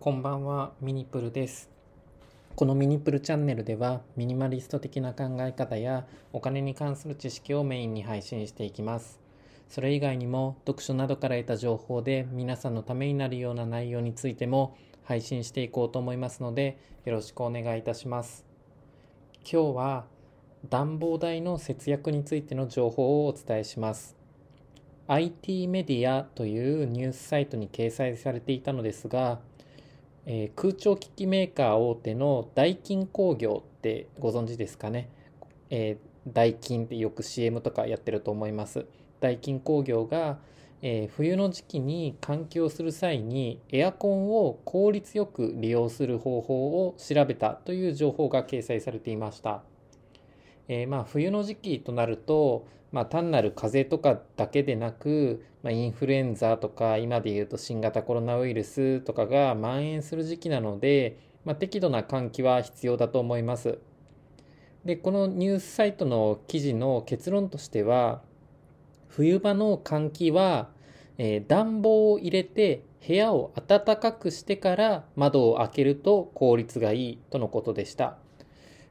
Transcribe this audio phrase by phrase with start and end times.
[0.00, 1.68] こんばんは、ミニプルです。
[2.56, 9.20] このミニプルチャンネルでは、ミニマリスト的な考え方やお金に関する知識をメインに配信していきます。
[9.68, 14.74] それ以外にも、読書などから得た情報で皆さんのためになるような内容についても
[15.04, 18.46] 配信していこうと思いますので、よろしくお願いいたします。
[19.42, 20.06] 今日は、
[20.70, 24.16] 暖房代の節約についての情報をお伝えします。
[25.08, 29.40] IT メディアというニュースサイトに掲載されていたのですが、
[30.32, 35.10] えー空調機器メーカー大手のダイキン工業ってご存知ですかね、
[35.70, 38.84] えーダイキンってよく CM とかやってると思います。
[39.20, 40.38] ダイキン工業が、
[40.82, 49.64] えー冬の時期に換気をする際にエアコンを効率よく利用する方法を調べたという情報が掲載されていました。
[50.72, 63.78] えーまあ冬の時期となると、まあ、単なる風邪とかだけでなく、まあ、インフルエンザとか今で言うと新型コロナウイルスとかが蔓延する時期なので、まあ、適度な換気は必要だと思います。
[64.84, 68.22] でこのニュースサイトの記事の結論としては
[69.08, 70.68] 冬場の換気は、
[71.18, 78.18] えー暖房を入れて部屋を暖かくしてから窓を開けると効率がいいとのことでした。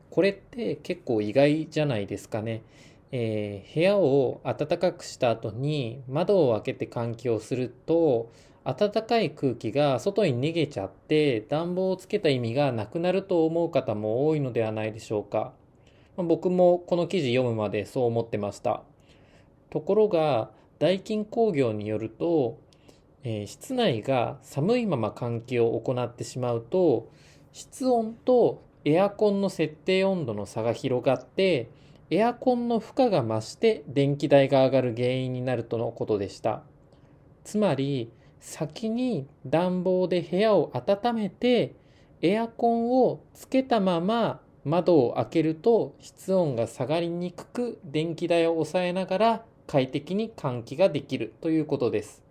[0.10, 2.64] これって結構意外じゃないですかね。
[3.12, 8.32] えー部屋を暖かくした後に窓を開けて換気をすると
[8.64, 15.54] 暖かい空気が外に逃げちゃって暖房をつけた意味がなくなると思う方も多いのではないでしょうか。
[16.18, 18.84] まあ僕もこの記事読むまでそう思ってました。
[19.70, 22.58] ところがダイキン工業によると、
[23.24, 27.10] えー室内が寒いまま換気を行ってしまうと
[27.54, 31.70] 室温とエアコンの設定温度の差が広がって
[32.10, 36.64] エアコンの負荷が増して電気代が上がる原因になるとのことでした。
[37.44, 41.76] つまり先に暖房で部屋を温めて
[42.24, 52.24] エアコンをつけたまま窓を開けると室温が下がりにくく電気代を抑えながら快適に換気ができるということです、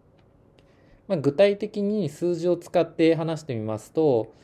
[1.07, 4.35] まあ、具体的に数字を使って話してみますと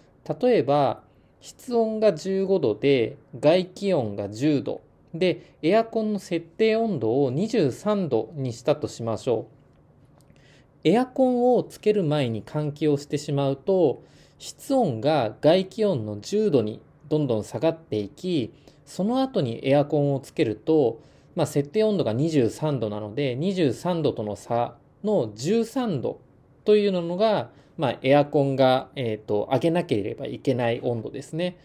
[0.41, 1.03] 例えば
[1.45, 4.81] 室温が15度で外気温が10度。
[5.13, 9.47] でエアコンの設定温度を23度にしたとしましょ
[10.85, 10.89] う。
[10.89, 14.03] エアコンをつける前に換気をしてしまうと
[14.39, 18.53] 室温が外気温の10度にどんどん下がっていき
[18.87, 21.01] その後にエアコンをつけると、
[21.37, 26.21] まあ、設定温度が23度なので23度との差の13度
[26.65, 31.59] というのが、まあ、エアコンが、えー、と上げなければいけない温度ですね。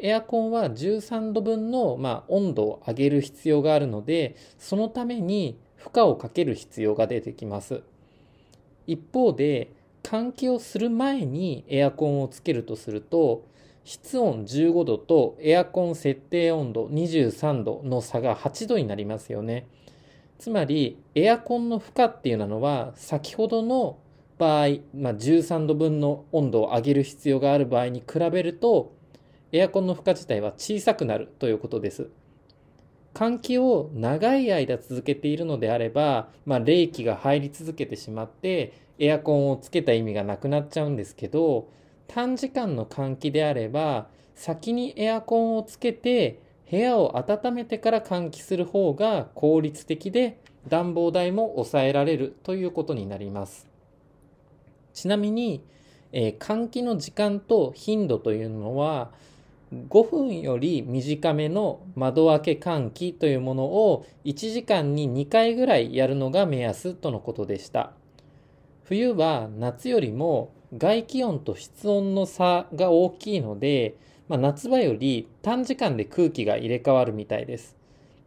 [0.00, 7.82] エアコンは13度分の、まあ、温度を上げる必要があるのでそのために負荷をかける必要が出てきます。
[8.86, 9.72] 一方で
[10.02, 13.44] 換気をする前にエアコンをつけるとすると
[13.84, 19.66] 室温15度とエアコン設定温度23度の差が8度になりますよね。
[20.38, 23.98] つまりエアコンの負荷っていうのは先ほどの
[24.42, 28.92] 場合、まあ、13度分の温度を上げる必要がある場合に比べると
[29.52, 32.10] エアコンの負荷自体は小さくなるということです。
[33.14, 41.68] 換気を長い間続けているのであれば、まあ、冷気が入り続けてしまってエアコンをつけた意味がなくなっちゃうんですけど
[42.08, 50.38] 短時間の換気であれば先にエアコンをつけて部屋を温めてから換気する方が効率的で
[50.68, 53.71] 暖房代も抑えられるということになります。
[54.94, 55.64] ちなみに、
[56.12, 59.10] えー換気の時間と頻度というのは
[59.72, 67.92] 5分より短めの窓開け換気というものを1時間に2回ぐらいやるのが目安とのことでした。
[68.84, 73.96] 冬は夏よりも外気温と室温の差が大きいので、
[74.28, 77.76] まあ、夏場より短時間で空気が入れ替わるみたいです。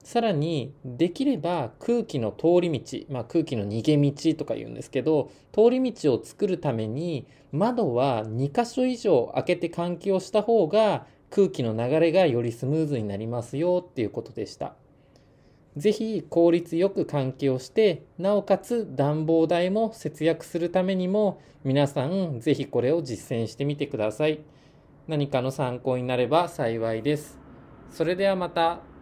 [0.06, 14.76] さらにできれば空気の通り道、まあ、空気の逃げ道とか言うんですけど通り道を作るために窓は2箇所以上開けて換気をした方が空気の流れがよりスムーズになりますよっていうことでした。
[15.76, 24.40] ぜひ効率よく換気をしてなおかつ暖房代も節約するためにも皆さんぜひこれを実践してみてください。
[25.08, 27.40] 何かの参考になれば幸いです。
[27.90, 28.95] それではまた。